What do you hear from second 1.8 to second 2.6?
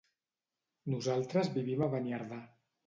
a Beniardà.